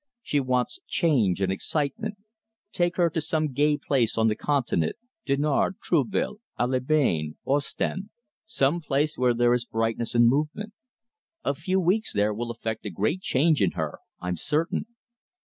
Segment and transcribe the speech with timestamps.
[0.23, 2.17] "She wants change and excitement.
[2.71, 4.95] Take her to some gay place on the Continent
[5.27, 8.09] Dinard, Trouville, Aix les Bains, Ostend
[8.43, 10.73] some place where there is brightness and movement.
[11.43, 14.87] A few weeks there will effect a great change in her, I'm certain."